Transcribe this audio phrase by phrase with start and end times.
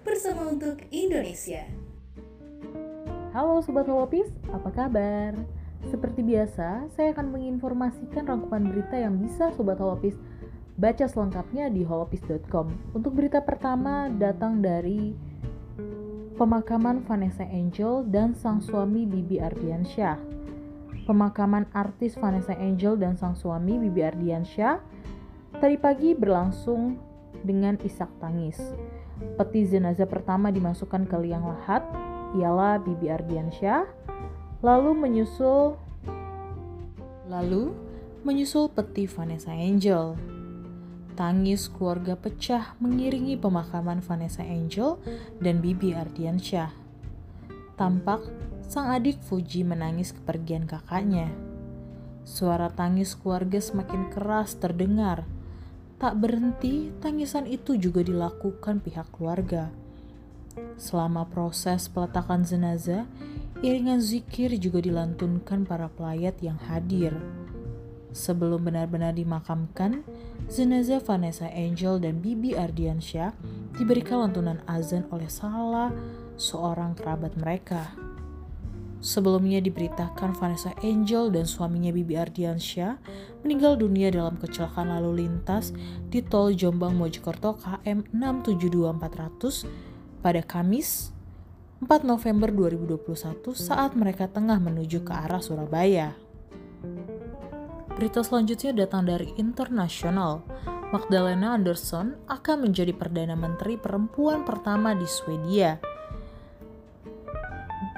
[0.00, 1.68] bersama untuk Indonesia.
[3.36, 5.36] Halo Sobat Holopis, apa kabar?
[5.92, 10.16] Seperti biasa, saya akan menginformasikan rangkuman berita yang bisa Sobat Holopis
[10.80, 12.72] baca selengkapnya di holopis.com.
[12.96, 15.12] Untuk berita pertama datang dari
[16.40, 20.16] pemakaman Vanessa Angel dan sang suami Bibi Ardiansyah.
[21.04, 24.80] Pemakaman artis Vanessa Angel dan sang suami Bibi Ardiansyah
[25.60, 26.96] tadi pagi berlangsung
[27.44, 28.56] dengan isak tangis.
[29.38, 31.86] Peti jenazah pertama dimasukkan ke liang lahat,
[32.34, 33.86] ialah Bibi Ardiansyah,
[34.64, 35.78] lalu menyusul
[37.30, 37.72] lalu
[38.24, 40.16] menyusul peti Vanessa Angel.
[41.14, 44.98] Tangis keluarga pecah mengiringi pemakaman Vanessa Angel
[45.38, 46.74] dan Bibi Ardiansyah.
[47.78, 48.26] Tampak
[48.66, 51.30] sang adik Fuji menangis kepergian kakaknya.
[52.24, 55.22] Suara tangis keluarga semakin keras terdengar.
[56.04, 59.72] Tak berhenti, tangisan itu juga dilakukan pihak keluarga.
[60.76, 63.08] Selama proses peletakan jenazah,
[63.64, 67.16] iringan zikir juga dilantunkan para pelayat yang hadir.
[68.12, 70.04] Sebelum benar-benar dimakamkan,
[70.52, 73.32] jenazah Vanessa Angel dan Bibi Ardiansyah
[73.72, 75.88] diberikan lantunan azan oleh salah
[76.36, 77.96] seorang kerabat mereka.
[79.04, 82.96] Sebelumnya diberitakan Vanessa Angel dan suaminya Bibi Ardiansyah
[83.44, 85.76] meninggal dunia dalam kecelakaan lalu lintas
[86.08, 91.12] di tol Jombang Mojokerto KM 672400 pada Kamis
[91.84, 96.16] 4 November 2021 saat mereka tengah menuju ke arah Surabaya.
[98.00, 100.48] Berita selanjutnya datang dari internasional.
[100.96, 105.92] Magdalena Andersson akan menjadi Perdana Menteri perempuan pertama di Swedia.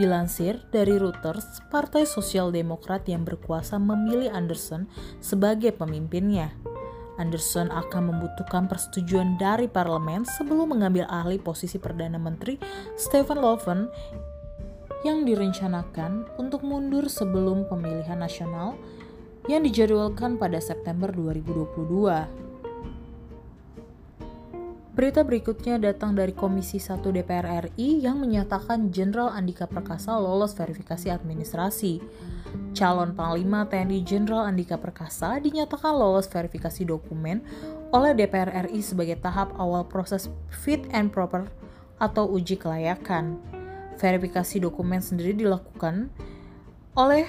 [0.00, 4.88] Dilansir dari Reuters, Partai Sosial Demokrat yang berkuasa memilih Anderson
[5.20, 6.56] sebagai pemimpinnya.
[7.20, 12.56] Anderson akan membutuhkan persetujuan dari parlemen sebelum mengambil alih posisi Perdana Menteri
[12.96, 13.92] Stephen Löfven
[15.04, 18.80] yang direncanakan untuk mundur sebelum pemilihan nasional
[19.50, 22.51] yang dijadwalkan pada September 2022.
[24.92, 31.08] Berita berikutnya datang dari Komisi 1 DPR RI yang menyatakan Jenderal Andika Perkasa lolos verifikasi
[31.08, 32.04] administrasi.
[32.76, 37.40] Calon Panglima TNI Jenderal Andika Perkasa dinyatakan lolos verifikasi dokumen
[37.88, 41.48] oleh DPR RI sebagai tahap awal proses fit and proper
[41.96, 43.40] atau uji kelayakan.
[43.96, 46.12] Verifikasi dokumen sendiri dilakukan
[47.00, 47.24] oleh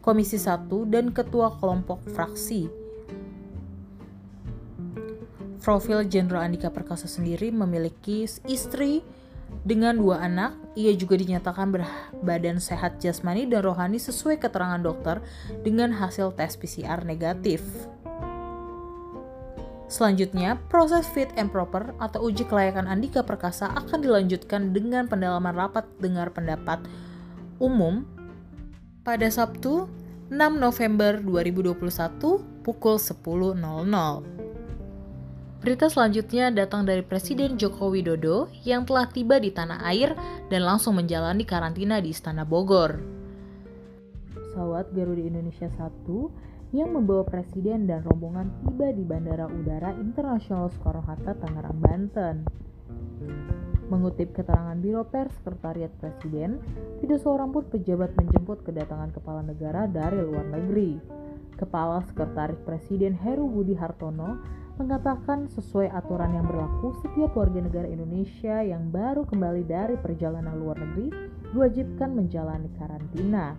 [0.00, 2.81] Komisi 1 dan Ketua Kelompok Fraksi
[5.62, 9.06] Profil Jenderal Andika Perkasa sendiri memiliki istri
[9.62, 10.58] dengan dua anak.
[10.74, 15.22] Ia juga dinyatakan berbadan sehat jasmani dan rohani sesuai keterangan dokter
[15.62, 17.62] dengan hasil tes PCR negatif.
[19.86, 25.86] Selanjutnya, proses fit and proper atau uji kelayakan Andika Perkasa akan dilanjutkan dengan pendalaman rapat
[26.02, 26.82] dengar pendapat
[27.62, 28.02] umum
[29.06, 29.86] pada Sabtu
[30.32, 34.41] 6 November 2021 pukul 10.00.
[35.62, 40.10] Berita selanjutnya datang dari Presiden Joko Widodo yang telah tiba di tanah air
[40.50, 42.98] dan langsung menjalani karantina di Istana Bogor.
[44.34, 51.38] Pesawat Garuda Indonesia 1 yang membawa Presiden dan rombongan tiba di Bandara Udara Internasional Soekarno-Hatta,
[51.38, 52.36] Tangerang, Banten.
[53.86, 56.58] Mengutip keterangan Biro Pers Sekretariat Presiden,
[56.98, 60.98] tidak seorang pun pejabat menjemput kedatangan kepala negara dari luar negeri.
[61.54, 68.64] Kepala Sekretaris Presiden Heru Budi Hartono mengatakan sesuai aturan yang berlaku, setiap warga negara Indonesia
[68.64, 71.12] yang baru kembali dari perjalanan luar negeri
[71.52, 73.56] diwajibkan menjalani karantina.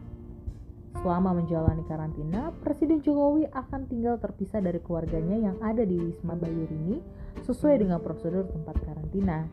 [1.02, 7.02] Selama menjalani karantina, Presiden Jokowi akan tinggal terpisah dari keluarganya yang ada di Wisma Bayurini
[7.41, 9.50] sesuai dengan prosedur tempat karantina.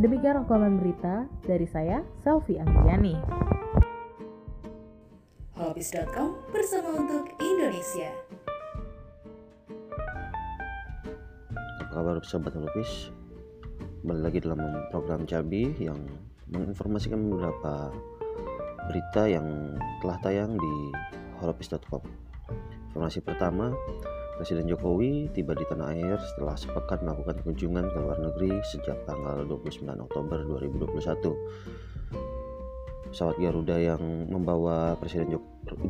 [0.00, 3.14] Demikian rangkuman berita dari saya, Selvi Anggiani.
[5.58, 8.37] Hobbies.com bersama untuk Indonesia.
[11.98, 13.10] Kabar sobat lupis
[14.06, 14.62] Kembali lagi dalam
[14.94, 15.98] program Cabi yang
[16.46, 17.90] menginformasikan beberapa
[18.86, 20.74] berita yang telah tayang di
[21.42, 21.98] horopis.com
[22.94, 23.74] Informasi pertama,
[24.38, 29.42] Presiden Jokowi tiba di tanah air setelah sepekan melakukan kunjungan ke luar negeri sejak tanggal
[29.42, 33.10] 29 Oktober 2021.
[33.10, 35.34] Pesawat Garuda yang membawa Presiden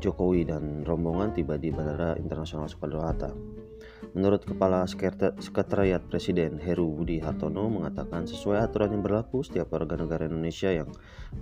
[0.00, 3.57] Jokowi dan rombongan tiba di Bandara Internasional Soekarno-Hatta.
[4.16, 4.86] Menurut Kepala
[5.38, 10.88] Sekretariat Presiden Heru Budi Hartono mengatakan sesuai aturan yang berlaku setiap warga negara Indonesia yang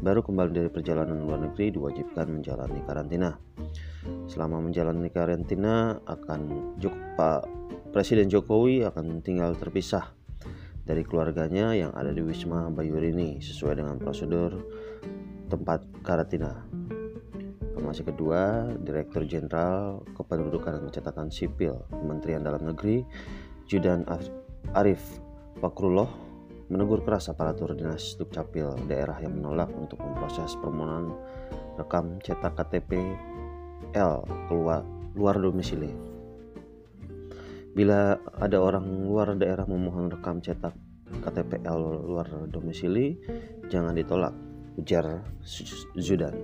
[0.02, 3.38] baru kembali dari perjalanan luar negeri diwajibkan menjalani karantina.
[4.26, 6.74] Selama menjalani karantina akan
[7.16, 7.42] Pak
[7.94, 10.12] Presiden Jokowi akan tinggal terpisah
[10.86, 14.54] dari keluarganya yang ada di Wisma Bayurini sesuai dengan prosedur
[15.50, 16.62] tempat karantina.
[17.76, 23.04] Informasi kedua, Direktur Jenderal Kependudukan dan Catatan Sipil Kementerian Dalam Negeri
[23.68, 24.00] Judan
[24.72, 25.20] Arif
[25.60, 26.08] Fakrullah
[26.72, 31.12] menegur keras aparatur dinas Dukcapil daerah yang menolak untuk memproses permohonan
[31.76, 32.96] rekam cetak KTP
[33.92, 34.80] L keluar
[35.12, 35.92] luar domisili.
[37.76, 40.72] Bila ada orang luar daerah memohon rekam cetak
[41.20, 41.76] KTPL
[42.08, 43.20] luar domisili,
[43.68, 44.32] jangan ditolak,
[44.80, 45.20] ujar
[46.00, 46.34] Zudan.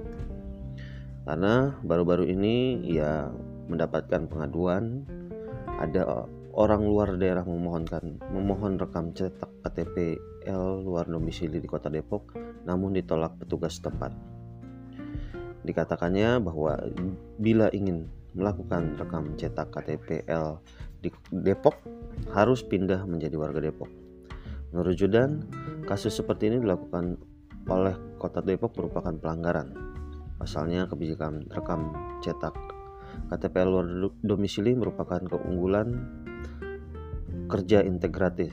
[1.23, 3.31] Karena baru-baru ini ia
[3.71, 5.07] mendapatkan pengaduan
[5.79, 10.19] ada orang luar daerah memohonkan memohon rekam cetak KTP
[10.51, 12.35] L luar domisili di Kota Depok
[12.67, 14.13] namun ditolak petugas tempat.
[15.63, 16.75] Dikatakannya bahwa
[17.39, 20.59] bila ingin melakukan rekam cetak KTP L
[20.99, 21.79] di Depok
[22.35, 23.89] harus pindah menjadi warga Depok.
[24.73, 25.45] Menurut Judan,
[25.85, 27.21] kasus seperti ini dilakukan
[27.69, 29.92] oleh Kota Depok merupakan pelanggaran.
[30.43, 32.51] Pasalnya kebijakan rekam cetak
[33.31, 33.87] KTP luar
[34.27, 36.03] domisili merupakan keunggulan
[37.47, 38.51] kerja integratif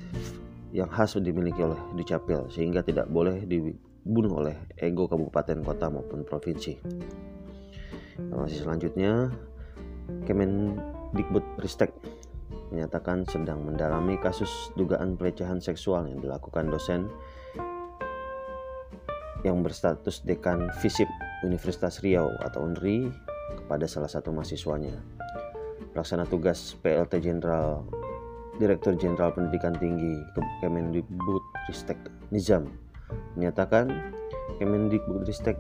[0.70, 6.78] yang khas dimiliki oleh Dukcapil sehingga tidak boleh dibunuh oleh ego kabupaten kota maupun provinsi.
[8.22, 9.34] Informasi selanjutnya,
[10.30, 11.90] Kemendikbud Ristek
[12.70, 17.10] menyatakan sedang mendalami kasus dugaan pelecehan seksual yang dilakukan dosen
[19.42, 21.10] yang berstatus dekan FISIP
[21.44, 23.08] Universitas Riau atau UNRI
[23.64, 24.96] kepada salah satu mahasiswanya.
[25.96, 27.88] Pelaksana tugas PLT Jenderal
[28.60, 30.20] Direktur Jenderal Pendidikan Tinggi
[30.60, 31.98] Kemendikbud Ristek
[32.30, 32.68] Nizam
[33.40, 33.88] menyatakan
[34.60, 35.56] Kemendikbud Ristek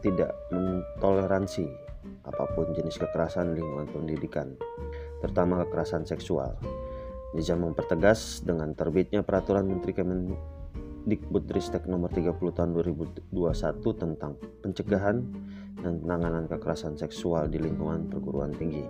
[0.00, 1.68] tidak mentoleransi
[2.24, 4.56] apa pun jenis kekerasan lingkungan pendidikan
[5.20, 6.56] terutama kekerasan seksual.
[7.36, 9.92] Nizam mempertegas dengan terbitnya peraturan Menteri
[11.08, 13.32] Kemendikbudristek nomor 30 tahun 2021
[13.96, 15.24] tentang pencegahan
[15.80, 18.84] dan penanganan kekerasan seksual di lingkungan perguruan tinggi.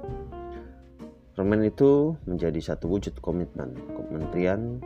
[1.38, 3.70] Permen itu menjadi satu wujud komitmen
[4.11, 4.82] kementerian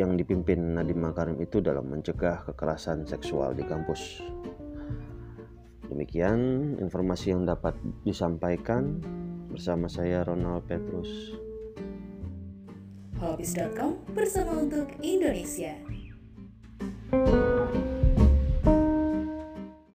[0.00, 4.24] yang dipimpin Nadiem Makarim itu dalam mencegah kekerasan seksual di kampus.
[5.84, 7.76] Demikian informasi yang dapat
[8.08, 9.04] disampaikan
[9.52, 11.36] bersama saya Ronald Petrus.
[13.20, 15.89] Hobbies.com bersama untuk Indonesia.
[17.12, 17.49] you